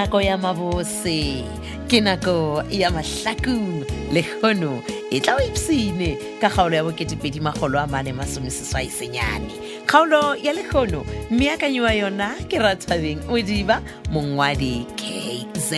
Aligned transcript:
nako 0.00 0.20
ya 0.24 0.38
mabose 0.40 1.44
ke 1.92 2.00
nako 2.00 2.64
ya 2.72 2.88
mahlakong 2.88 3.84
le 4.08 4.24
kgono 4.24 4.80
e 5.12 5.20
tla 5.20 5.36
o 5.36 5.40
ipsine 5.44 6.16
ka 6.40 6.48
kgaolo 6.48 6.76
ya 6.76 6.82
bo2edimagolo 6.88 7.76
a 7.80 7.84
mane 7.86 8.12
masomesesa 8.16 8.80
e 8.82 8.88
senyane 8.90 9.52
kgaolo 9.86 10.34
ya 10.40 10.52
lekgono 10.56 11.04
mme 11.30 11.50
akanyiwa 11.52 11.92
yona 11.92 12.32
ke 12.48 12.56
rathabeng 12.58 13.20
o 13.28 13.36
diba 13.44 13.82
mongwadi 14.10 14.86
kz 14.96 15.72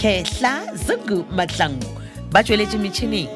kehla 0.00 0.72
zuku 0.74 1.24
matlango 1.32 1.92
ba 2.32 2.40
tsweletse 2.44 2.78
metšhineng 2.80 3.28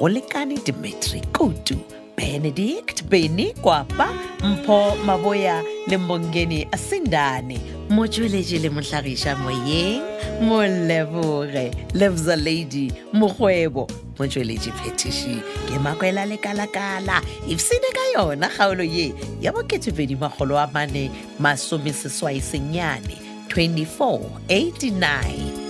go 0.00 0.08
lekane 0.08 0.56
dimetri 0.64 1.20
kutu 1.36 1.76
benedict 2.16 3.04
beny 3.12 3.52
kwapa 3.60 4.08
mpho 4.44 4.96
maboya 5.04 5.60
le 5.86 5.96
mbongeni 6.00 6.64
a 6.72 6.76
sindane 6.80 7.60
Mo 7.88 8.04
motsweletši 8.04 8.60
le 8.60 8.68
mohlagiša 8.68 9.32
moyeng 9.40 10.02
moleboge 10.44 11.72
lebza 11.96 12.34
lady 12.36 12.92
mokgwebo 13.16 13.88
motsweletši 14.20 14.70
phetiši 14.76 15.36
ke 15.72 15.78
makwela 15.80 16.26
lekalakala 16.28 17.16
epsene 17.48 17.88
ka 17.96 18.04
yona 18.12 18.48
kgaolo 18.52 18.84
ye 18.84 19.16
ya 19.40 19.52
boketepedimagolo 19.56 20.56
a 20.60 20.66
mane 20.68 21.08
masomeseswai 21.40 22.40
senyane 22.44 23.16
2489 23.48 25.67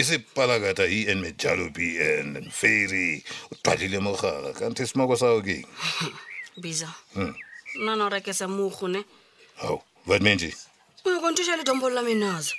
ke 0.00 0.16
sepalakata 0.16 0.88
e 0.88 1.12
and 1.12 1.20
mejalopi 1.22 2.00
and 2.00 2.48
fairy 2.50 3.20
o 3.52 3.54
twadile 3.62 4.00
mogara 4.00 4.48
kante 4.56 4.86
semako 4.88 5.12
sa 5.20 5.28
okeng 5.36 5.60
bisa 6.64 6.88
hmm. 7.12 7.34
nona 7.84 8.08
o 8.08 8.08
rekesa 8.08 8.48
mogone 8.48 9.04
o 9.68 9.84
vadmente 10.08 10.48
kontuša 11.04 11.60
le 11.60 11.64
dombolola 11.68 12.00
menasa 12.00 12.56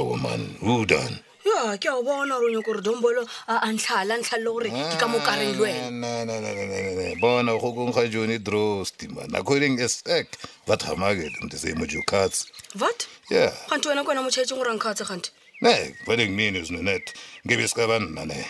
o 0.00 0.16
man 0.16 0.40
o 0.64 0.80
done 0.88 1.20
ya 1.44 1.76
ke 1.76 1.92
a 1.92 1.92
o 1.92 2.00
bona 2.00 2.40
gore 2.40 2.48
o 2.48 2.52
nyako 2.56 2.72
gore 2.72 2.80
dombolo 2.80 3.20
a 3.52 3.68
ntlhala 3.68 4.16
ntlhale 4.24 4.40
le 4.40 4.48
gore 4.48 4.68
ah, 4.72 4.88
ke 4.96 4.96
ka 4.96 5.06
mokareng 5.12 5.52
le 5.52 5.60
wena 5.60 7.20
bona 7.20 7.52
go 7.52 7.68
kong 7.76 7.92
ga 7.92 8.08
jone 8.08 8.40
drostiman 8.40 9.28
according 9.36 9.76
asac 9.76 10.24
vat 10.64 10.80
hamaket 10.88 11.36
mte 11.44 11.60
say 11.60 11.76
mojo 11.76 12.00
cats 12.08 12.48
vat 12.72 13.04
ya 13.28 13.52
gante 13.68 13.92
wena 13.92 14.00
ke 14.00 14.08
wena 14.08 14.24
mo 14.24 14.32
chaetseng 14.32 14.56
gore 14.56 14.72
ankgatse 14.72 15.04
gante 15.04 15.36
Ne, 15.64 15.76
kweneknini 16.04 16.58
usinenetha 16.64 17.12
nkebe 17.44 17.64
sikabani 17.70 18.08
nane 18.16 18.40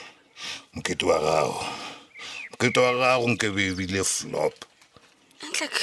mokete 0.75 1.05
wa 1.11 1.17
gago 1.25 1.61
mokete 2.51 2.79
wa 2.85 2.93
gago 3.01 3.25
nkebe 3.33 3.61
ebile 3.71 4.01
flop 4.13 4.55
ntlek 5.47 5.75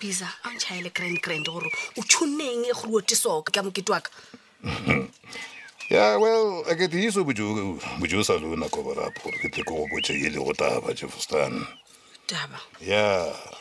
bisa 0.00 0.28
a 0.46 0.90
grand 0.96 1.18
grand 1.24 1.46
gore 1.52 1.70
o 1.98 2.02
tšhoneng 2.10 2.62
e 2.64 2.72
goruote 2.78 3.14
soka 3.22 3.50
ka 3.54 3.60
mokete 3.64 3.90
wa 3.94 4.00
ka 4.06 4.10
ya 5.94 6.04
well 6.22 6.48
a 6.66 6.72
ke 6.78 6.86
teiso 6.92 7.20
bojo 7.28 8.18
sa 8.28 8.34
lona 8.42 8.66
koborapo 8.74 9.20
gore 9.24 9.36
ke 9.42 9.48
tle 9.52 9.62
ke 9.62 9.70
go 9.70 9.84
botse 9.92 10.12
e 10.24 10.28
go 10.34 10.52
taba 10.62 10.88
jefostan 10.98 11.54
taba 12.30 12.58
ya 12.90 13.06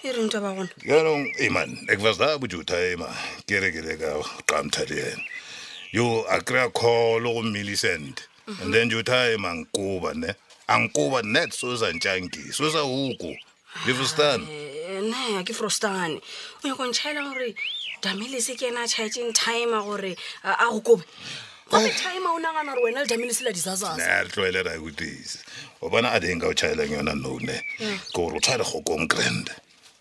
e 0.04 0.10
reng 0.16 0.32
taba 0.34 0.50
gona 0.56 0.70
yaanong 0.90 1.26
eman 1.46 1.70
e 1.92 1.98
ke 1.98 2.00
fa 2.06 2.14
sa 2.20 2.28
bojo 2.40 2.60
thaema 2.70 3.10
ke 3.48 3.56
re 3.62 3.70
ke 3.76 3.82
le 3.86 3.94
ka 4.02 4.12
qamtha 4.50 4.84
le 4.90 5.00
ena 5.14 5.24
yo 5.92 6.24
a 6.30 6.40
kry-a 6.42 6.70
call 6.70 7.20
go 7.20 7.42
millicent 7.42 8.28
mhm. 8.48 8.62
and 8.62 8.72
then 8.74 8.90
you 8.92 9.02
tha 9.02 9.32
him 9.34 9.42
ankuba 9.44 10.14
ne 10.16 10.34
ankuba 10.68 11.22
net 11.24 11.50
sosantyanki 11.52 12.54
sosa 12.54 12.80
huku 12.80 13.38
lifostan 13.86 14.48
ah, 14.48 14.52
eh, 14.54 15.02
ne 15.02 15.12
ga 15.40 15.44
ke 15.48 15.54
frostan 15.58 16.22
o 16.64 16.68
nyako 16.68 16.84
ntšhaela 16.94 17.22
gore 17.26 17.50
damelese 18.06 18.54
ke 18.56 18.68
ena 18.70 18.82
a 18.82 18.88
time 19.34 19.74
gore 19.82 20.14
a 20.46 20.54
go 20.70 20.80
kobe 21.72 21.92
re 21.92 21.94
tlwaele 24.30 24.62
ra 24.64 24.78
kutise 24.80 25.40
e 25.40 25.42
o 25.82 25.90
bona 25.90 26.12
a 26.14 26.20
deng 26.22 26.44
o 26.46 26.54
tšhaelang 26.54 26.92
yona 27.02 27.16
none 27.18 27.50
eh. 27.52 27.62
ke 27.80 28.00
gore 28.14 28.38
o 28.38 28.40
tshware 28.40 28.62
gokong 28.64 29.08
grand 29.10 29.50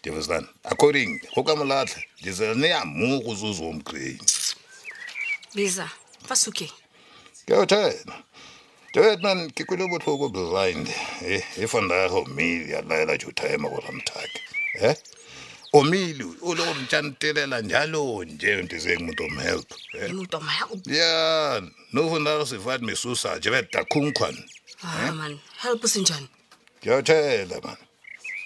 lifostan 0.05 0.45
according 0.69 1.17
go 1.35 1.41
ka 1.43 1.57
molatlha 1.57 2.03
disane 2.23 2.69
ya 2.77 2.85
mo 2.85 3.21
go 3.25 3.33
sosomkrain 3.37 4.19
biza 5.59 5.89
pasuke 6.31 6.71
ke 7.47 7.53
o 7.59 7.67
tena 7.67 7.91
Tedman 8.95 9.51
ke 9.53 9.67
kwile 9.69 9.85
botlhoko 9.91 10.31
blind 10.33 10.87
e 11.23 11.43
e 11.63 11.67
fonda 11.67 11.95
ya 11.99 12.09
go 12.09 12.23
mmili 12.25 12.71
a 12.79 12.81
laela 12.83 13.19
jutha 13.19 13.51
ema 13.55 13.69
go 13.69 13.83
ramthake 13.83 14.39
e 14.81 14.95
omili 15.75 16.23
o 16.43 16.55
le 16.55 16.63
go 16.67 16.75
mtsantelela 16.75 17.61
njalo 17.61 18.25
nje 18.25 18.63
ntiseng 18.63 19.03
e 19.03 19.05
muntu 19.05 19.23
omhelp 19.27 19.69
e 19.99 20.13
muntu 20.13 20.37
omhelp 20.39 20.87
ya 20.87 21.61
no 21.93 22.09
fonda 22.09 22.39
go 22.39 22.47
se 22.47 22.59
fat 22.59 22.81
me 22.83 22.95
susa 22.95 23.37
je 23.43 23.51
beta 23.51 23.85
kunkwan 23.85 24.37
ah 24.87 25.11
man 25.13 25.39
help 25.63 25.83
sinjani 25.91 26.29
ke 26.81 26.89
o 26.95 27.03
tela 27.03 27.59
man 27.65 27.77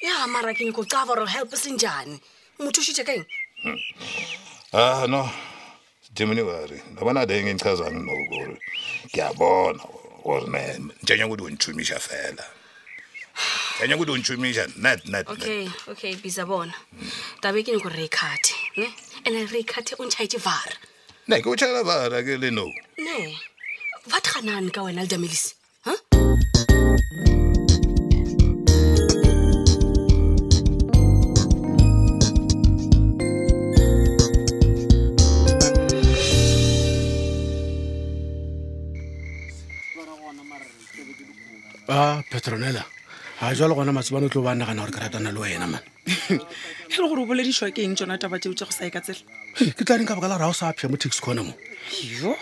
ya 0.00 0.26
mara 0.26 0.54
ke 0.56 0.64
nko 0.64 0.80
tsava 0.88 1.14
ro 1.14 1.26
help 1.28 1.52
sinjani 1.54 2.18
muthu 2.58 2.82
shithe 2.82 3.04
keng 3.04 3.22
hm. 3.64 3.76
ah 4.72 5.04
no 5.06 5.22
wari, 6.18 6.30
na 6.30 6.34
January 6.34 6.82
abana 7.00 7.26
da 7.26 7.34
engichaza 7.34 7.90
nginoko 7.90 8.40
or 8.40 8.58
ngiyabona 9.08 10.24
or 10.24 10.46
man 10.46 10.92
njenya 11.02 11.26
ukuthi 11.26 11.44
unchumisha 11.44 11.98
fela 11.98 12.44
njenya 13.78 13.96
ukuthi 13.96 14.12
unchumisha 14.12 14.66
net 14.76 15.04
net 15.06 15.28
okay 15.28 15.68
okay 15.88 16.14
bizabona 16.16 16.72
tabekini 17.40 17.80
ku 17.80 17.88
recart 17.88 18.52
ne 18.76 18.92
ene 19.24 19.46
recart 19.46 19.94
unchaye 19.98 20.38
var 20.38 20.72
ne 21.28 21.40
ke 21.40 21.48
uchala 21.48 21.82
vara 21.84 22.22
ke 22.22 22.36
leno 22.38 22.66
ne 22.98 23.38
vathanani 24.08 24.70
ka 24.70 24.82
wena 24.82 25.04
le 25.08 25.28
huh? 25.84 27.31
a 41.92 42.00
petronela 42.30 42.82
ga 43.40 43.48
jalo 43.58 43.74
gona 43.78 43.92
matsebane 43.96 44.24
o 44.26 44.28
tlo 44.32 44.40
o 44.40 44.44
ba 44.48 44.56
nagana 44.56 44.80
gore 44.84 44.92
ke 44.96 45.00
ratana 45.04 45.30
le 45.34 45.40
wena 45.44 45.66
mane 45.72 45.84
ke 46.88 46.96
le 47.02 47.08
gore 47.10 47.20
o 47.20 47.26
bolediswa 47.28 47.68
ke 47.76 47.84
eng 47.84 47.94
tsona 47.98 48.16
taba 48.16 48.38
teo 48.40 48.54
tsa 48.56 48.64
go 48.64 48.72
sae 48.72 48.88
ka 48.94 49.00
tsela 49.04 49.20
ke 49.76 49.84
tla 49.84 49.98
neng 50.00 50.08
ka 50.08 50.14
baka 50.16 50.28
la 50.32 50.38
gore 50.40 50.46
ga 50.48 50.52
o 50.52 50.56
sa 50.56 50.72
pia 50.72 50.88
mo 50.88 50.96
tax 50.96 51.20
cone 51.20 51.42
mo 51.44 51.52
yo 52.16 52.32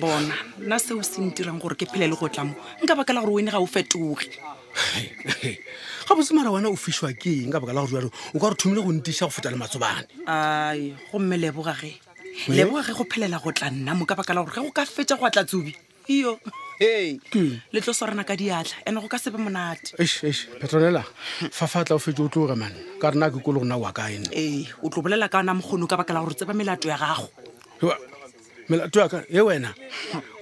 bona 0.00 0.32
nna 0.64 0.78
seo 0.80 1.04
seng 1.04 1.28
dirang 1.36 1.60
gore 1.60 1.76
ke 1.76 1.84
phele 1.92 2.08
le 2.08 2.16
go 2.16 2.28
tla 2.32 2.48
mo 2.48 2.54
nka 2.80 2.94
baka 2.96 3.12
la 3.12 3.20
gore 3.20 3.32
o 3.36 3.38
ene 3.38 3.52
ga 3.52 3.60
o 3.60 3.68
fetoge 3.68 4.26
ga 6.08 6.12
botse 6.16 6.32
mara 6.32 6.48
wena 6.56 6.72
o 6.72 6.76
fisiwa 6.84 7.12
ke 7.12 7.36
eng 7.44 7.52
ka 7.52 7.60
baka 7.60 7.76
la 7.76 7.84
gore 7.84 7.92
jalo 8.00 8.10
o 8.32 8.38
ka 8.40 8.48
re 8.48 8.56
thomile 8.56 8.80
go 8.80 8.92
ntisa 8.96 9.28
go 9.28 9.34
feta 9.36 9.52
le 9.52 9.60
matsobane 9.60 10.08
ai 10.24 10.94
gomme 11.12 11.36
leboga 11.36 11.76
ge 11.76 12.00
leboga 12.48 12.80
ge 12.88 12.96
go 12.96 13.04
phelela 13.12 13.36
go 13.44 13.52
tla 13.52 13.68
nna 13.68 13.92
mo 13.92 14.08
ka 14.08 14.16
baka 14.16 14.32
la 14.32 14.40
gore 14.40 14.56
ge 14.56 14.64
go 14.64 14.72
ka 14.72 14.88
fetsa 14.88 15.20
go 15.20 15.28
atla 15.28 15.44
tsobi 15.44 15.76
iyo 16.08 16.40
le 16.80 17.80
tloso 17.80 18.06
rena 18.06 18.24
ka 18.24 18.34
diatlha 18.36 18.74
ande 18.86 18.98
go 19.00 19.06
ka 19.08 19.18
sebe 19.18 19.38
monate 19.38 19.94
petronela 20.60 21.04
fa 21.54 21.66
fa 21.70 21.84
tla 21.86 21.94
o 21.96 21.98
fetse 21.98 22.20
o 22.22 22.28
tlo 22.28 22.42
ore 22.50 22.56
man 22.56 22.72
ka 23.00 23.10
rena 23.14 23.26
a 23.26 23.30
ke 23.30 23.38
kolo 23.42 23.60
go 23.60 23.64
nna 23.64 23.78
wa 23.78 23.92
ka 23.94 24.08
ene 24.10 24.26
ee 24.34 24.66
o 24.82 24.88
tlo 24.90 25.02
bolela 25.02 25.28
ka 25.30 25.38
ona 25.38 25.54
mokgoni 25.54 25.84
o 25.84 25.86
ka 25.88 25.96
baka 25.98 26.12
la 26.14 26.20
gore 26.24 26.34
tseba 26.34 26.54
melato 26.54 26.88
ya 26.88 26.98
gago 26.98 27.30
melato 28.68 28.98
yaka 29.00 29.22
e 29.30 29.40
wena 29.40 29.74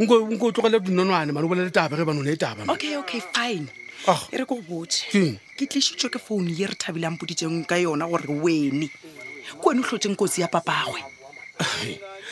nko 0.00 0.14
o 0.48 0.52
tlogele 0.52 0.80
dinonwane 0.80 1.32
mane 1.32 1.44
o 1.44 1.48
bolele 1.50 1.70
taba 1.70 1.96
ge 1.96 2.04
banone 2.04 2.30
e 2.32 2.36
taba 2.36 2.64
okay 2.72 2.96
okay 2.96 3.20
fine 3.20 3.68
ah. 4.08 4.20
e 4.32 4.36
re 4.36 4.44
ko 4.44 4.56
go 4.56 4.62
botse 4.64 5.04
ke 5.58 5.68
tlisitswe 5.68 6.08
ke 6.08 6.18
founu 6.18 6.48
ye 6.48 6.64
re 6.66 6.74
thabilang 6.78 7.18
podijeng 7.20 7.66
ka 7.68 7.76
yona 7.76 8.08
gore 8.08 8.24
wene 8.32 8.88
ko 9.60 9.68
wene 9.76 9.84
o 9.84 9.84
tlhotseng 9.84 10.16
kotsi 10.16 10.40
ya 10.40 10.48
papagwe 10.48 11.00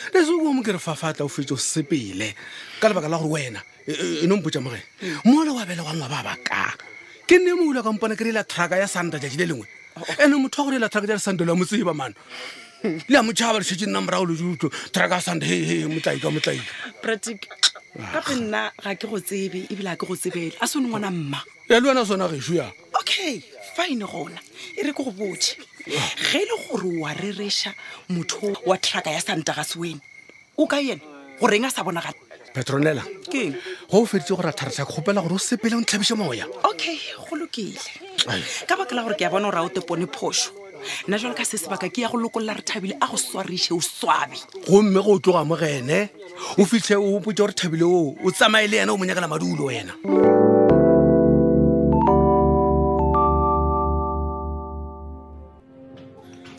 lesekomo 0.09 0.63
ke 0.63 0.73
re 0.73 0.79
fafatla 0.79 1.25
o 1.25 1.29
fetso 1.29 1.55
sepele 1.57 2.33
ka 2.79 2.89
lebaka 2.89 3.07
la 3.09 3.17
gore 3.17 3.31
wena 3.31 3.61
e, 3.85 3.93
e, 3.93 4.23
e 4.23 4.27
no 4.27 4.37
mpotsa 4.37 4.59
mogen 4.61 4.81
hmm. 5.01 5.21
mole 5.25 5.51
wa 5.53 5.65
bele 5.65 5.81
wa 5.81 5.93
ngwa 5.93 6.09
ba 6.09 6.21
baka 6.23 6.75
ke 7.27 7.37
nne 7.37 7.53
mo 7.53 7.69
ula 7.69 7.83
kampona 7.83 8.17
ke 8.17 8.25
re 8.25 8.31
la 8.31 8.43
traka 8.43 8.77
ya 8.77 8.87
santa 8.87 9.19
jai 9.19 9.29
le 9.37 9.45
lengwe 9.45 9.67
ande 10.19 10.33
oh. 10.35 10.39
motho 10.41 10.63
wa 10.63 10.65
gore 10.73 10.77
e 10.77 10.79
la 10.81 10.89
traka 10.89 11.07
ja 11.07 11.13
le 11.13 11.19
santa 11.21 11.45
le 11.45 11.51
a 11.51 11.55
mo 11.55 11.65
tseba 11.65 11.93
mano 11.93 12.15
le 12.83 13.17
a 13.17 13.21
motšhaba 13.23 13.59
lesetse 13.61 13.85
nna 13.85 14.01
morago 14.01 14.25
le 14.25 14.33
jutso 14.35 14.69
traka 14.91 15.15
ya 15.15 15.21
santa 15.21 15.45
hehe 15.45 15.85
motlaika 15.87 16.31
motlaika 16.33 16.65
pratic 17.01 17.45
gape 17.95 18.33
ah. 18.33 18.35
nna 18.41 18.61
ga 18.83 18.95
ke 18.97 19.05
go 19.07 19.19
tsebe 19.21 19.67
ebile 19.69 19.93
a 19.93 19.95
ke 19.97 20.05
go 20.07 20.15
tsebele 20.17 20.57
a 20.59 20.65
se 20.67 20.77
o 20.77 20.81
ne 20.81 20.89
ngwana 20.89 21.11
mma 21.13 21.39
ya 21.69 21.79
le 21.79 21.87
wena 21.89 22.05
sona 22.05 22.27
gešu 22.27 22.55
ya 22.57 22.71
okay 22.97 23.43
fine 23.75 24.01
e 24.01 24.05
gona 24.07 24.39
e 24.77 24.81
re 24.83 24.91
ke 24.91 25.03
go 25.03 25.11
botse 25.11 25.55
ge 25.85 26.37
e 26.37 26.43
le 26.43 26.55
gore 26.67 26.87
wa 26.99 27.11
reresa 27.13 27.73
motho 28.09 28.51
wa 28.65 28.77
traka 28.77 29.11
ya 29.11 29.19
santa 29.21 29.53
ga 29.53 29.63
sewene 29.63 30.01
o 30.57 30.67
ka 30.67 30.79
ena 30.79 30.99
goreng 31.39 31.63
a 31.65 31.69
sa 31.71 31.83
bona 31.83 32.01
gape 32.01 32.19
petronela 32.53 33.03
keng 33.31 33.55
go 33.89 34.03
o 34.03 34.05
feditse 34.05 34.35
gore 34.35 34.49
a 34.49 34.51
tharatha 34.53 34.83
ke 34.85 34.91
gopela 34.91 35.21
gore 35.23 35.39
o 35.39 35.39
sepele 35.39 35.75
o 35.79 35.81
ntlhabise 35.81 36.15
moya 36.19 36.45
okay 36.67 36.99
go 37.15 37.37
lokile 37.39 37.79
ka 38.67 38.75
baka 38.75 38.91
la 38.95 39.03
gore 39.07 39.15
ke 39.15 39.23
a 39.25 39.29
bona 39.31 39.47
gore 39.47 39.61
a 39.63 39.63
o 39.63 39.69
tepone 39.71 40.07
phoso 40.11 40.51
nna 41.07 41.15
jalo 41.17 41.37
ka 41.37 41.45
se 41.47 41.55
sebaka 41.55 41.87
ke 41.87 42.03
ya 42.03 42.11
go 42.11 42.19
lokolola 42.19 42.57
re 42.59 42.67
thabile 42.67 42.99
a 42.99 43.07
go 43.07 43.15
swarise 43.15 43.71
o 43.71 43.79
swabe 43.79 44.35
gomme 44.67 44.99
go 44.99 45.15
o 45.15 45.19
tloga 45.23 45.47
mo 45.47 45.55
gene 45.55 46.11
o 46.59 46.67
fitlhe 46.67 46.99
o 46.99 47.19
botse 47.23 47.39
gore 47.39 47.55
thabile 47.55 47.87
oo 47.87 48.17
o 48.19 48.31
tsamaye 48.35 48.67
le 48.67 48.83
yena 48.83 48.91
o 48.91 48.99
monyakela 48.99 49.31
madulo 49.31 49.71
wena 49.71 49.95
mm. 50.03 50.50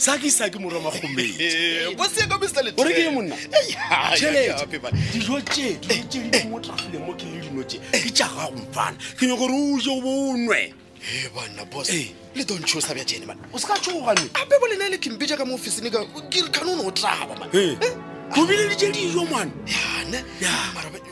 sa 0.02 0.18
ke 0.18 0.26
eh, 0.26 0.34
isa 0.34 0.50
ke 0.50 0.58
mora 0.58 0.82
magometiore 0.82 1.94
ke 1.94 2.24
e 2.98 3.06
monnadijo 3.14 5.38
e 6.18 6.42
motlafile 6.50 6.98
mo 6.98 7.14
ke 7.14 7.30
le 7.30 7.38
dino 7.38 7.62
e 7.62 7.78
ke 8.02 8.10
jaga 8.10 8.50
gompana 8.50 8.98
ke 8.98 9.26
nya 9.30 9.36
gore 9.38 9.54
o 9.54 9.78
je 9.78 9.94
bonwe 10.02 10.74
e 10.74 10.74
eh, 10.98 11.30
banna 11.30 11.62
bos 11.70 11.86
eh. 11.94 12.10
le 12.34 12.42
tontšho 12.44 12.78
o 12.82 12.82
sa 12.82 12.94
bja 12.98 13.04
jene 13.06 13.30
o 13.54 13.56
se 13.58 13.66
ka 13.66 13.78
tshogane 13.78 14.26
gape 14.34 14.52
bo 14.58 14.66
lena 14.66 14.88
le 14.90 14.98
kempeja 14.98 15.36
ka 15.38 15.44
mo 15.46 15.54
officinika 15.54 15.98
kan 16.50 16.66
o 16.68 16.74
ne 16.76 16.82
o 16.82 16.90
tlaba 16.90 17.38
ma 17.38 17.46
gobile 18.34 18.66
dije 18.74 18.90
dijo 18.90 19.22
mane 19.30 19.52
yane 19.70 20.18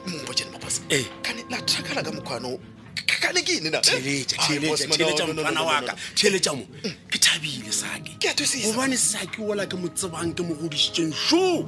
mmbo 0.07 0.35
jene 0.35 0.51
mabos 0.51 0.83
kane 1.23 1.47
la 1.51 1.63
trakala 1.63 2.03
ka 2.03 2.11
mokgwano 2.11 2.59
kane 3.07 3.39
ke 3.47 3.61
enea 3.63 3.79
tšheletša 3.87 4.83
mokgwana 5.31 5.63
waka 5.63 5.95
tšheletša 6.19 6.57
mo 6.59 6.65
mm 6.67 7.10
tšhabile 7.31 7.73
sake 7.73 8.63
gobane 8.67 8.97
sake 8.97 9.43
ola 9.43 9.67
ke 9.67 9.77
motsebang 9.77 10.35
ke 10.35 10.43
mogodisitseng 10.43 11.13
soo 11.15 11.65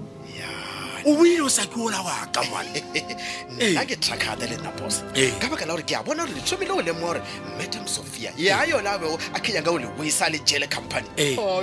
o 1.05 1.17
boile 1.17 1.41
o 1.43 1.49
sake 1.49 1.77
ola 1.79 2.03
waka 2.03 2.43
mannna 2.51 2.81
eh. 3.61 3.79
ke 3.87 3.95
thakgate 3.97 4.49
le 4.51 4.57
napos 4.59 5.03
eh. 5.15 5.31
ka 5.39 5.49
baka 5.51 5.67
la 5.67 5.75
gore 5.75 5.85
ke 5.87 5.93
a 5.95 6.03
bona 6.03 6.27
gore 6.27 6.35
letshomile 6.35 6.71
o 6.73 6.83
lemo 6.83 7.01
gore 7.01 7.23
madam 7.59 7.87
sophia 7.87 8.33
ya 8.37 8.67
e 8.67 8.71
yone 8.71 8.87
a 8.89 8.99
beo 8.99 9.15
a 9.35 9.39
kenyaka 9.39 9.69
o 9.71 9.79
le 9.79 9.87
boisa 9.97 10.29
le 10.31 10.39
jele 10.39 10.67
company 10.67 11.07
eh. 11.17 11.37
ah. 11.39 11.63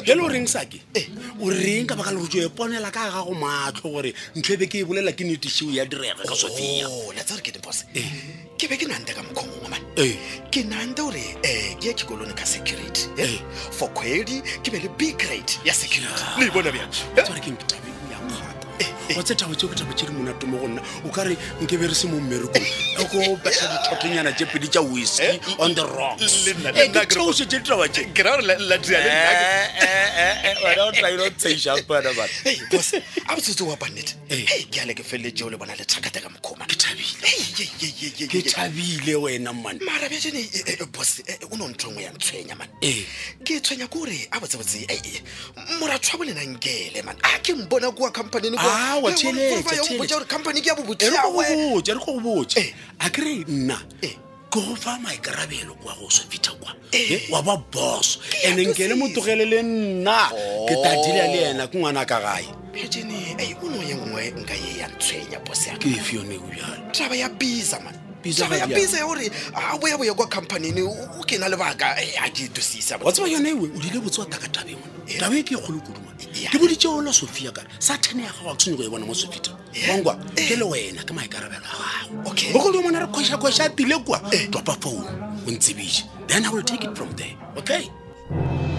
jele 0.00 0.22
o 0.22 0.28
reng 0.28 0.46
sake 0.48 0.80
o 1.40 1.50
reng 1.50 1.86
ka 1.86 1.94
baka 1.94 2.10
le 2.14 2.18
rojo 2.20 2.38
e 2.40 2.48
ponela 2.48 2.90
ka 2.90 3.10
gago 3.10 3.34
matlho 3.36 3.92
gore 3.92 4.14
ntho 4.36 4.54
e 4.54 4.56
be 4.56 4.66
ke 4.66 4.78
e 4.80 4.84
bolela 4.84 5.12
ke 5.12 5.24
netisio 5.28 5.70
ya 5.72 5.84
direga 5.84 6.24
ka 6.24 6.34
sophia 6.34 6.88
oh, 6.88 7.12
letsa 7.12 7.36
gore 7.36 7.44
ke 7.44 7.52
nepos 7.52 7.84
ke 8.60 8.68
be 8.68 8.76
ke 8.76 8.84
nante 8.92 9.12
ka 9.16 9.22
mokgomo 9.26 9.56
mama 9.64 9.78
ee. 10.02 10.12
ke 10.52 10.60
nante 10.72 11.00
gore 11.00 11.20
um 11.20 11.46
eh, 11.50 11.70
ke 11.80 11.86
ye 11.88 11.94
dikolone 12.02 12.36
ka 12.40 12.44
security 12.52 13.08
eh? 13.26 13.28
ee. 13.28 13.58
for 13.80 13.88
kgwedi 13.96 14.40
ke 14.60 14.68
be 14.74 14.78
le 14.86 14.90
big 15.04 15.16
grade 15.22 15.56
ya 15.70 15.76
security 15.84 16.36
le 16.44 16.50
e 16.52 16.54
bona 16.56 16.68
bjang 16.76 16.92
Eh, 18.80 18.86
eh. 19.10 19.16
wa 19.16 19.22
tse 19.22 19.34
thabo 19.36 19.52
tseo 19.54 19.68
ke 19.68 19.76
thabo 19.76 19.92
tšere 19.92 20.08
monate 20.16 20.46
mo 20.48 20.56
go 20.56 20.68
nna 20.68 20.80
o 21.04 21.08
kare 21.12 21.36
nke 21.60 21.76
be 21.76 21.84
re 21.86 21.92
se 21.94 22.08
mo 22.08 22.16
mmerekong 22.16 22.64
e 22.64 23.04
ko 23.12 23.36
betha 23.44 23.68
ditlhotlhonyana 23.68 24.32
tse 24.32 24.46
pedi 24.48 24.68
tsa 24.72 24.80
whisky 24.80 25.22
eh, 25.22 25.38
on 25.58 25.74
the 25.74 25.84
rocksse 25.84 26.48
tse 26.48 26.54
ditaba 26.56 27.84
a 32.16 33.34
botsetse 33.36 33.60
wa 33.60 33.76
bannete 33.76 34.16
ke 34.72 34.78
ale 34.80 34.94
ke 34.96 35.04
feleleteo 35.04 35.50
le 35.50 35.56
bona 35.60 35.76
lethakata 35.76 36.20
ka 36.24 36.28
mokgoma 36.32 36.64
ke 36.64 36.76
thabileke 36.80 38.40
thabile 38.48 39.14
wena 39.20 39.52
mane 39.52 39.80
marabejene 39.84 40.40
bos 40.88 41.20
o 41.52 41.56
ne 41.56 41.64
o 41.68 41.68
ntho 41.68 41.88
e 41.90 41.92
ngwe 41.92 42.02
ya 42.04 42.12
ntshwenya 42.16 42.56
mane 42.56 42.72
ke 43.44 43.60
tshwenya 43.60 43.90
ko 43.92 44.00
gore 44.08 44.16
a 44.32 44.40
botsebotse 44.40 44.86
moratho 45.80 46.16
wa 46.16 46.24
bo 46.24 46.24
lenankele 46.24 47.02
mane 47.04 47.18
a 47.22 47.28
ah, 47.28 47.38
ke 47.44 47.52
mbona 47.54 47.90
kowa 47.92 48.08
companyng 48.12 48.56
ahelereoobota 48.74 50.26
re 51.08 51.76
ko 51.98 52.12
go 52.12 52.20
botsa 52.22 52.62
a 53.00 53.10
kry 53.10 53.44
nna 53.48 53.78
eh. 54.02 54.10
ke 54.10 54.18
go 54.50 54.74
fa 54.76 54.98
maikarabelo 54.98 55.74
kwa 55.74 55.94
go 55.94 56.10
sofita 56.10 56.50
kwa 56.60 56.72
eh. 56.92 57.28
wa 57.30 57.42
ba 57.42 57.56
boso 57.56 58.20
ande 58.48 58.64
nke 58.66 58.88
le 58.88 58.94
motogele 58.94 59.44
le 59.44 59.62
nna 59.62 60.30
ke 60.68 60.74
tadila 60.82 61.26
le 61.28 61.38
ena 61.50 61.66
ke 61.66 61.78
ngwana 61.78 62.04
ka 62.06 62.18
gae 62.20 62.44
o 63.62 63.66
no 63.68 63.80
ye 63.82 63.94
nngwe 63.94 64.22
nka 64.42 64.54
ye 64.54 64.70
ya 64.80 64.86
ntshwenya 64.88 65.38
bosyaeyone 65.46 66.36
taba 66.92 67.16
ya 67.16 67.28
bisa 67.28 67.80
mane 67.80 68.09
bisaabisa 68.22 68.98
ya 68.98 69.06
gore 69.06 69.30
a 69.54 69.78
boya 69.78 69.96
boya 69.96 70.14
kwa 70.14 70.26
companyny 70.26 70.82
o 70.82 70.90
e, 70.90 71.22
ke 71.26 71.38
na 71.38 71.48
lebaka 71.48 71.96
a 71.96 72.28
ke 72.30 72.48
tosisa 72.52 72.96
wa 73.02 73.12
tseba 73.12 73.28
yone 73.28 73.48
ewe 73.48 73.64
o 73.68 73.78
dile 73.80 74.00
botse 74.00 74.20
wa 74.20 74.26
taka 74.26 74.48
tabeng 74.48 74.76
eh. 75.08 75.18
tabe 75.20 75.42
ke 75.42 75.54
e 75.56 75.58
kgolo 75.58 75.80
koduma 75.80 76.12
ke 76.18 76.44
eh, 76.44 76.58
boditseo 76.58 77.02
la 77.02 77.12
sofia 77.12 77.50
kare 77.52 77.66
sa 77.78 77.96
thene 77.96 78.22
ya 78.24 78.32
gago 78.32 78.50
a 78.50 78.56
tshwenyego 78.56 78.84
e 78.84 78.88
bona 78.88 79.06
mo 79.06 79.14
sofita 79.14 79.50
bangwa 79.88 80.18
eh. 80.36 80.48
ke 80.48 80.56
le 80.56 80.64
wena 80.64 81.02
ke 81.04 81.12
maikarabelo 81.12 81.64
a 81.64 82.32
gagwe 82.34 82.52
bogodi 82.52 82.78
o 82.78 82.82
mona 82.82 83.00
re 83.00 83.06
kgwešakgwešaa 83.06 83.74
tile 83.76 83.98
kwa 84.04 84.18
topa 84.50 84.76
phone 84.80 85.06
o 85.46 85.50
ntsebije 85.50 86.04
then 86.28 86.44
i 86.44 86.48
will 86.50 86.62
take 86.64 86.84
it 86.84 86.94
from 86.94 87.08
there 87.16 87.34
okay, 87.56 87.84
okay. 87.86 87.86
okay. 87.86 87.86
okay. 87.86 87.86
okay. 87.86 87.86
okay. 87.86 88.34
okay. 88.34 88.60
okay. 88.60 88.69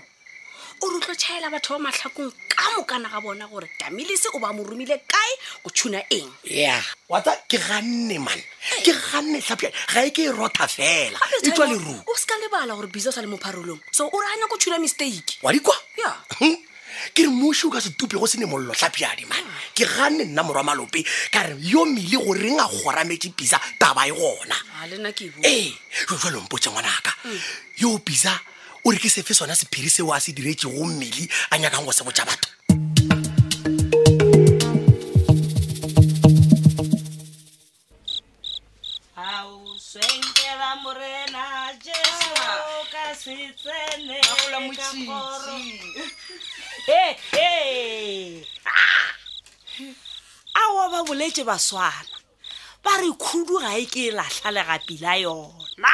re 0.93 0.99
tlo 1.03 1.13
tšhaela 1.15 1.49
batho 1.51 1.73
ba 1.77 1.83
matlhakong 1.89 2.31
ka 2.55 2.65
mokana 2.77 3.09
ga 3.09 3.21
bona 3.21 3.47
gore 3.47 3.69
tamilise 3.79 4.29
o 4.33 4.39
ba 4.39 4.53
mo 4.53 4.63
romile 4.63 4.97
kae 5.11 5.31
go 5.63 5.69
tshuna 5.69 6.01
eng 6.09 6.31
ya 6.43 6.81
watsa 7.09 7.35
ke 7.49 7.57
ganne 7.59 8.19
man 8.19 8.39
ke 8.85 8.91
ganne 8.93 9.41
tlhapa 9.43 9.67
ga 9.93 10.01
e 10.05 10.09
ke 10.15 10.23
e 10.31 10.33
rotha 10.33 10.67
fela 10.69 11.19
e 11.43 11.51
tswa 11.51 11.65
leru 11.67 12.03
o 12.07 12.15
seka 12.17 12.37
lebala 12.39 12.75
gore 12.75 12.87
bisa 12.87 13.09
o 13.09 13.11
sa 13.11 13.21
le 13.21 13.27
mo 13.27 13.37
pharolong 13.37 13.79
so 13.91 14.07
o 14.07 14.17
re 14.19 14.27
a 14.31 14.35
nya 14.37 14.47
go 14.49 14.57
tshuna 14.57 14.79
mistake 14.79 15.37
wa 15.43 15.51
dikwa 15.51 15.75
ya 15.97 16.17
ke 17.13 17.25
re 17.25 17.29
moši 17.29 17.67
o 17.67 17.69
ka 17.69 17.79
se 17.81 17.93
tupe 17.97 18.17
go 18.17 18.25
sene 18.25 18.45
mollo 18.45 18.73
tlhapjadi 18.73 19.25
man 19.29 19.43
ke 19.75 19.85
ganne 19.85 20.23
nna 20.25 20.43
morwa 20.43 20.63
malope 20.63 21.03
ka 21.31 21.43
re 21.49 21.55
yo 21.59 21.85
mmile 21.85 22.17
goreng 22.25 22.59
a 22.59 22.67
gorametse 22.67 23.31
pisa 23.35 23.61
taba 23.79 24.03
ah, 24.03 24.07
e 24.07 24.13
gona 24.13 24.57
ee 25.45 25.71
jojalompotse 26.09 26.69
ngwanaka 26.69 27.13
yo 27.77 27.97
pisa 27.99 28.33
o 28.85 28.91
re 28.91 28.97
ke 28.99 29.09
sefe 29.09 29.33
sona 29.33 29.55
sephiri 29.55 29.89
seo 29.89 30.13
a 30.13 30.19
se 30.19 30.31
diretse 30.31 30.65
go 30.67 30.85
mmele 30.85 31.27
a 31.51 31.57
nyakang 31.57 31.85
go 31.85 31.91
se 31.91 32.03
botja 32.03 32.25
batho 32.25 32.56
boletse 51.27 51.43
baswana 51.43 51.91
ba 52.83 52.95
re 53.03 53.09
khudu 53.11 53.59
ga 53.59 53.75
e 53.77 53.85
ke 53.85 53.97
e 54.07 54.11
latlhale 54.15 54.63
gapila 54.63 55.17
yona 55.17 55.93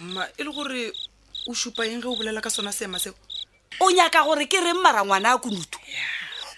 ma 0.00 0.24
e 0.34 0.42
le 0.42 0.50
gore 0.52 0.92
o 1.48 1.54
supa 1.54 1.84
eng 1.86 2.00
ge 2.02 2.06
o 2.10 2.16
bolela 2.16 2.42
ka 2.42 2.50
sona 2.50 2.72
seema 2.72 2.98
seo 2.98 3.14
o 3.80 3.90
nyaka 3.90 4.24
gore 4.26 4.46
ke 4.50 4.58
reng 4.60 4.82
marangwana 4.82 5.34
a 5.34 5.38
konutu 5.38 5.78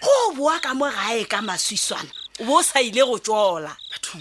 go 0.01 0.33
boa 0.35 0.57
ka 0.59 0.73
mo 0.73 0.89
gae 0.89 1.25
ka 1.29 1.41
maswiswana 1.41 2.09
bo 2.45 2.61
sa 2.63 2.79
ile 2.81 3.03
go 3.05 3.17
tsola 3.21 3.69
batho 3.91 4.17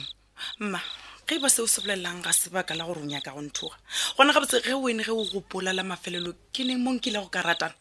mma 0.60 0.80
ge 1.26 1.38
ba 1.40 1.48
seo 1.48 1.64
se 1.66 1.80
bolelelang 1.80 2.20
ga 2.22 2.32
sebaka 2.36 2.74
la 2.76 2.84
gore 2.84 3.00
o 3.00 3.04
nyaka 3.08 3.30
go 3.32 3.40
nthoga 3.40 3.76
gona 4.18 4.32
gabetse 4.36 4.60
ge 4.60 4.74
o 4.76 4.84
ene 4.90 5.00
ge 5.04 5.10
o 5.10 5.24
gopola 5.24 5.72
la 5.72 5.82
mafelelo 5.82 6.32
ke 6.52 6.64
neng 6.68 6.82
mo 6.84 6.92
nkile 7.00 7.16
go 7.18 7.28
ka 7.32 7.40
ratana 7.42 7.72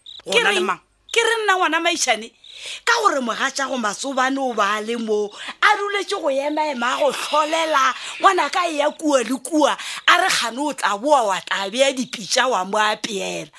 ke 1.12 1.20
re 1.20 1.34
nna 1.44 1.60
ngwana 1.60 1.82
maišane 1.84 2.39
ka 2.88 2.94
gore 3.02 3.20
mogatša 3.28 3.64
go 3.70 3.78
masobane 3.86 4.38
o 4.38 4.54
bale 4.60 4.96
mo 5.08 5.20
a 5.62 5.68
ruletše 5.78 6.18
go 6.24 6.30
emaema 6.48 6.88
a 6.96 7.00
go 7.00 7.10
tlholela 7.20 7.86
ngwana 8.20 8.46
ka 8.56 8.62
e 8.72 8.78
ya 8.82 8.88
kua 9.00 9.20
le 9.28 9.36
kua 9.48 9.72
a 10.12 10.18
re 10.22 10.30
kgane 10.36 10.60
o 10.68 10.72
tla 10.78 10.92
boa 11.02 11.22
wa 11.30 11.38
tlabea 11.48 11.90
dipitša 11.98 12.44
wa 12.54 12.62
mo 12.70 12.78
apeela 12.92 13.52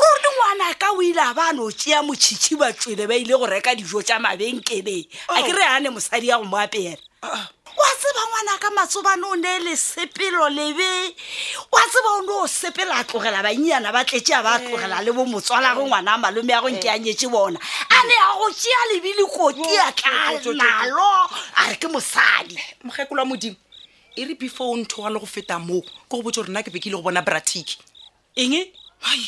ruri 0.00 0.28
ngwana 0.34 0.66
ka 0.80 0.88
o 0.92 1.00
ile 1.08 1.26
ba 1.36 1.46
no 1.56 1.64
tšea 1.78 1.98
motšhitšhi 2.06 2.54
batswele 2.60 3.04
ba 3.10 3.14
ile 3.20 3.34
go 3.40 3.46
reka 3.54 3.70
dijo 3.78 4.00
tša 4.06 4.16
mabenkeleng 4.24 5.06
a 5.28 5.42
ke 5.46 5.52
re 5.58 5.64
ane 5.74 5.88
mosadi 5.94 6.28
ya 6.30 6.36
go 6.40 6.44
mo 6.44 6.56
apeela 6.64 6.98
ah, 7.22 7.28
ah 7.36 7.46
wa 7.76 7.84
tseba 7.98 8.20
ngwana 8.28 8.58
ka 8.58 8.70
matsobane 8.70 9.26
o 9.26 9.34
ne 9.36 9.48
e 9.56 9.58
lesepelo 9.60 10.48
lebe 10.48 11.14
wa 11.70 11.82
tseba 11.82 12.10
o 12.18 12.22
ne 12.22 12.32
o 12.42 12.46
sepela 12.46 12.96
a 13.00 13.04
tlogela 13.04 13.42
bannyana 13.42 13.92
ba 13.92 14.04
tletse 14.04 14.34
a 14.34 14.42
ba 14.42 14.58
eh. 14.58 14.68
tlogela 14.68 15.02
le 15.04 15.12
bo 15.12 15.24
motswala 15.24 15.74
go 15.74 15.86
ngwana 15.86 16.14
a 16.14 16.18
malome 16.18 16.50
ya 16.52 16.60
go 16.60 16.68
nke 16.68 16.88
a 16.88 16.96
eh. 16.96 17.00
nyetse 17.00 17.28
bona 17.30 17.58
a 17.90 17.98
ne 18.06 18.14
a 18.14 18.30
go 18.38 18.50
tea 18.50 18.82
lebile 18.92 19.24
koti 19.26 19.76
a 19.78 19.92
tla 19.92 20.54
nalo 20.54 21.30
a 21.56 21.68
re 21.70 21.76
ke 21.76 21.88
mosadi 21.88 22.54
eh, 22.58 22.74
mogekolwa 22.84 23.24
modimo 23.24 23.56
e 24.16 24.24
re 24.24 24.34
before 24.34 24.70
o 24.74 24.76
ntho 24.76 25.02
wa 25.02 25.10
le 25.10 25.18
go 25.18 25.26
feta 25.26 25.58
moo 25.58 25.80
ke 25.82 25.90
go 26.10 26.22
botse 26.22 26.40
gore 26.42 26.50
nna 26.50 26.62
ke 26.66 26.70
bekile 26.70 26.96
go 26.98 27.02
bona 27.02 27.22
bratic 27.22 27.78
eng 28.36 28.54
e? 28.54 28.72
ai 29.02 29.24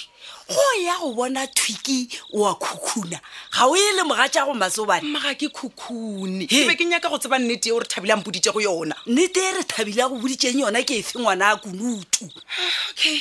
go 0.49 0.83
ya 0.83 0.99
go 0.99 1.13
bona 1.15 1.47
thwiki 1.47 2.09
oa 2.35 2.55
khukhuna 2.55 3.19
ga 3.53 3.67
o 3.67 3.73
e 3.77 3.97
le 3.97 4.03
moga 4.05 4.29
ta 4.29 4.45
go 4.45 4.53
masobane 4.53 5.03
maga 5.09 5.33
ke 5.35 5.49
khukhune 5.49 6.45
ebe 6.49 6.77
ke 6.77 6.85
nyaka 6.85 7.09
go 7.09 7.17
tseba 7.19 7.39
nnete 7.41 7.69
e 7.69 7.73
o 7.73 7.79
re 7.81 7.87
thabile 7.89 8.13
ang 8.13 8.25
boditse 8.25 8.53
go 8.53 8.61
yona 8.61 8.95
nnete 9.07 9.41
e 9.41 9.51
re 9.57 9.63
thabile 9.65 10.05
a 10.05 10.09
go 10.09 10.19
boditseng 10.21 10.61
yona 10.61 10.85
ke 10.85 11.01
efe 11.01 11.17
ngwana 11.19 11.57
a 11.57 11.57
kunutu 11.57 12.29
ah, 12.61 12.73
okay 12.93 13.19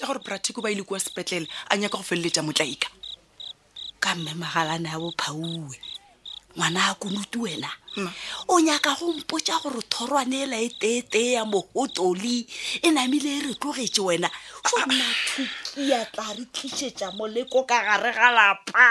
ka 0.00 0.06
gore 0.10 0.18
bratiko 0.18 0.58
ba 0.62 0.70
ile 0.72 0.82
kua 0.82 0.98
sepetlele 0.98 1.46
a 1.70 1.76
nyaka 1.76 1.98
go 1.98 2.02
feleletsa 2.02 2.42
motlaika 2.42 2.90
ka 4.00 4.14
mme 4.18 4.34
magalana 4.34 4.90
ya 4.90 4.98
bophauwe 4.98 5.78
ngwana 6.56 6.90
a 6.90 6.94
konotuwena 6.94 7.68
o 8.48 8.60
nyaka 8.60 8.94
go 8.98 9.12
mpotsa 9.12 9.58
gore 9.62 9.80
thorwane 9.88 10.42
ela 10.42 10.56
e 10.58 10.68
teetee 10.78 11.32
ya 11.32 11.44
mogotoli 11.44 12.46
e 12.82 12.90
namehile 12.90 13.38
e 13.38 13.40
re 13.42 13.54
tlogetse 13.54 14.00
wena 14.02 14.30
gona 14.64 15.04
thukia 15.34 16.04
tla 16.10 16.26
re 16.34 16.44
tlisetsa 16.52 17.12
moleko 17.12 17.62
ka 17.62 17.80
gare 17.82 18.12
ga 18.12 18.30
lapa 18.30 18.86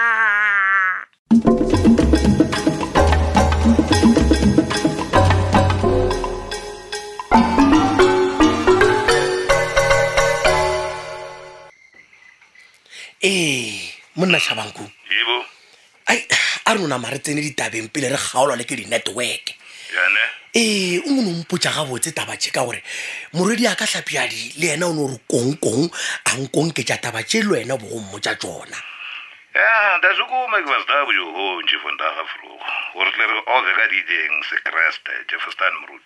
ee 13.24 13.92
monna 14.16 14.39
tšhabangkong 14.39 14.99
a 16.70 16.74
re 16.76 16.80
onama 16.84 17.10
re 17.10 17.20
tsene 17.20 17.42
ditabeng 17.42 17.90
pele 17.90 18.10
re 18.10 18.18
kgaolwa 18.18 18.56
le 18.56 18.64
ke 18.64 18.76
di-network 18.78 19.46
ee 20.54 21.02
o 21.02 21.10
mone 21.10 21.30
ompotsa 21.34 21.74
ga 21.74 21.84
botse 21.86 22.14
tabatše 22.14 22.52
ka 22.54 22.62
gore 22.66 22.82
morwedi 23.34 23.66
a 23.66 23.74
ka 23.76 23.86
tlhapeadi 23.90 24.54
le 24.62 24.68
yena 24.78 24.86
o 24.86 24.94
ne 24.94 25.02
gore 25.02 25.18
kongkong 25.32 25.90
a 26.30 26.32
nkonke 26.42 26.84
tša 26.86 26.98
taba 27.02 27.22
tše 27.26 27.42
le 27.46 27.50
wena 27.58 27.76
bogommo 27.78 28.18
tša 28.22 28.34
tsona 28.38 28.78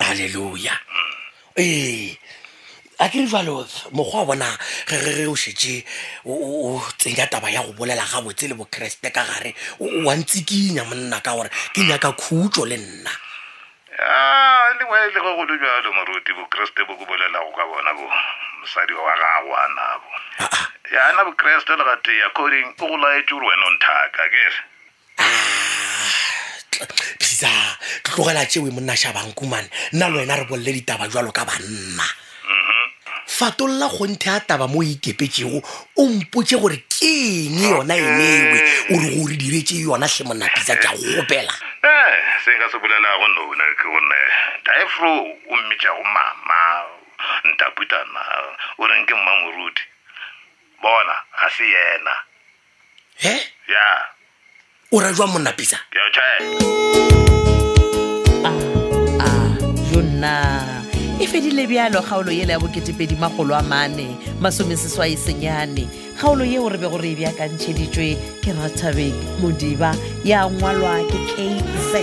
alleluja 0.10 0.74
mm. 0.96 1.14
ee 1.58 2.16
a 3.00 3.10
kere 3.10 3.26
jalo 3.28 3.66
mokgwa 3.92 4.20
wa 4.20 4.26
bona 4.26 4.58
gegege 4.90 5.26
o 5.28 5.36
setse 5.36 5.84
o 6.26 6.80
tsenya 6.98 7.28
taba 7.28 7.50
ya 7.50 7.64
go 7.64 7.74
bolela 7.74 8.04
ga 8.06 8.22
botse 8.22 8.48
le 8.48 8.54
bokeresete 8.54 9.10
ka 9.12 9.24
gare 9.26 9.56
wa 9.80 10.14
ntse 10.16 10.44
ke 10.46 10.54
inya 10.70 10.84
monna 10.86 11.20
ka 11.22 11.34
gore 11.34 11.50
ke 11.74 11.82
nyaka 11.82 12.12
khutso 12.14 12.66
le 12.66 12.78
nna 12.78 13.12
a 13.98 14.78
le 14.78 14.84
ngwe 14.86 14.98
le 15.14 15.20
go 15.26 15.32
go 15.38 15.44
le 15.46 15.56
jalo 15.58 15.90
moruti 15.94 16.32
bokeresete 16.38 16.82
bo 16.88 16.94
ko 16.98 17.06
bolela 17.10 17.40
go 17.42 17.52
ka 17.58 17.64
bona 17.66 17.92
bo 17.98 18.06
mosadi 18.62 18.94
wa 18.94 19.14
gago 19.22 19.52
a 19.58 19.66
nabo 19.74 20.08
ah, 20.46 20.50
ah. 20.54 20.66
yana 20.94 21.22
bokeresete 21.26 21.74
le 21.74 21.84
gate 21.84 22.14
according 22.30 22.68
o 22.78 22.88
go 22.88 22.98
laetse 22.98 23.34
ore 23.34 23.46
wena 23.48 23.66
o 23.68 23.72
nthaka 23.74 24.24
kere 24.32 24.60
bisa 27.20 27.50
ah, 27.50 27.74
tlogela 28.06 28.46
tseo 28.46 28.68
e 28.68 28.72
monna 28.72 28.96
shabang 28.96 29.34
kumane 29.34 29.70
nna 29.94 30.10
le 30.10 30.20
wena 30.20 30.36
re 30.38 30.46
bolele 30.46 30.72
ditaba 30.74 31.08
jalo 31.08 31.32
ka 31.32 31.46
banna 31.46 32.06
fatolola 33.38 33.88
kgonthe 33.90 34.30
a 34.30 34.40
taba 34.48 34.68
mo 34.68 34.84
ikepetsego 34.84 35.62
o 35.98 36.06
mpotse 36.06 36.58
gore 36.62 36.78
ke 36.88 37.08
eng 37.50 37.64
yona 37.74 37.96
enewe 37.98 38.60
ore 38.94 39.08
gore 39.16 39.36
diretse 39.42 39.74
yona 39.76 40.06
hle 40.08 40.24
monapisa 40.30 40.76
ke 40.78 40.86
a 40.88 40.94
gopela 40.98 41.54
eh, 41.82 42.14
se 42.46 42.54
nka 42.56 42.70
se 42.72 42.78
bolela 42.78 43.10
go 43.18 43.26
nona 43.34 43.66
ke 43.74 43.90
gonne 43.90 44.18
daefro 44.66 45.10
o 45.50 45.52
mmitšago 45.58 46.04
mama 46.06 46.56
ntaputana 47.50 48.22
o 48.78 48.86
reng 48.88 49.06
ke 49.08 49.14
mmamoruti 49.18 49.82
bona 50.82 51.16
ga 51.42 51.50
se 51.50 51.64
yena 51.74 52.14
e 53.18 53.30
eh? 53.34 53.42
ya 53.68 53.82
o 54.92 55.00
ra 55.02 55.12
jwa 55.14 55.28
monapisa 55.28 55.78
ke 55.90 55.98
a 55.98 56.10
tšhela 56.14 56.50
ah, 58.46 58.54
ah 60.70 60.73
e 61.24 61.28
fedile 61.28 61.68
bjalo 61.68 62.02
kgaolo 62.04 62.32
yele 62.32 62.52
ya 62.54 62.60
boketepedi 62.60 63.16
magolo 63.16 63.56
a 63.56 63.64
mane 63.64 64.08
masomeseswae 64.42 65.16
senyane 65.18 65.88
kgaolo 66.20 66.44
yeo 66.46 66.68
re 66.70 66.76
be 66.78 66.88
gore 66.92 67.12
e 67.12 67.16
bjakantšheditšwe 67.16 68.08
ke 68.44 68.52
ratabeng 68.54 69.14
modiba 69.42 69.96
ya 70.28 70.44
ngwalwa 70.52 71.00
ke 71.08 71.20
kz 71.36 71.94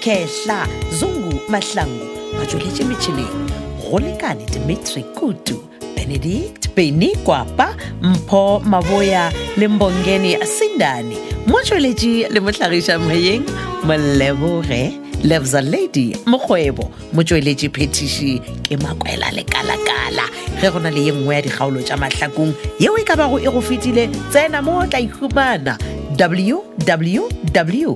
kehla 0.00 0.62
zungu 1.00 1.40
mahlangu 1.50 2.06
ba 2.38 2.46
tšweletše 2.46 2.84
metšhineng 2.84 3.50
go 3.90 3.98
lekane 3.98 4.44
dmitri 4.46 5.02
kutu 5.02 5.58
benedict 5.98 6.70
beny 6.78 7.16
kwapa 7.26 7.74
mpho 8.02 8.62
maboya 8.64 9.32
le 9.58 9.68
mbongene 9.68 10.38
sindane 10.46 11.16
mo 11.50 11.58
tšweletše 11.66 12.28
le 12.30 12.40
motlhagiša 12.40 12.98
moyeng 12.98 13.42
molleboge 13.86 14.70
eh? 14.74 15.07
levza 15.24 15.60
lady 15.60 16.16
mokgwebo 16.26 16.90
motsweletše 17.12 17.68
phetiši 17.68 18.40
ke 18.62 18.76
makwela 18.76 19.30
lekalakala 19.30 20.28
ge 20.60 20.70
go 20.70 20.78
na 20.78 20.90
le 20.90 21.00
ye 21.00 21.12
nngwe 21.12 21.34
ya 21.34 21.42
dikgaolo 21.42 21.82
tša 21.82 21.96
mahlakong 21.96 22.52
yeo 22.78 22.98
e 22.98 23.04
ka 23.04 23.16
bago 23.16 23.38
e 23.38 23.50
go 23.50 23.60
fetile 23.60 24.08
tsena 24.30 24.62
mo 24.62 24.86
tla 24.86 25.00
ihumana 25.00 25.78
www 26.18 27.94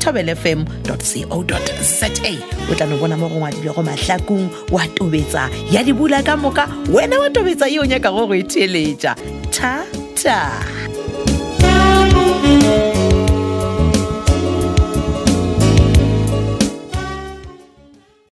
tobel 0.00 0.28
fm 0.36 0.64
co 0.84 0.96
za 0.96 1.26
o 1.30 1.44
tla 1.44 2.86
no 2.86 2.96
bona 2.98 3.16
mo 3.16 3.28
go 3.28 3.36
ngwadilego 3.36 3.82
mahlakong 3.82 4.48
wa 4.72 4.82
tobetsa 4.94 5.48
ya 5.70 5.82
dibula 5.84 6.22
ka 6.22 6.36
moka 6.36 6.68
wena 6.92 7.18
wa 7.18 7.30
tobetsa 7.30 7.68
yeo 7.68 7.84
nyakago 7.84 8.26
go 8.26 8.34
e 8.34 8.42
theletša 8.42 9.14
thata 9.50 9.84
-ta. 10.16 10.85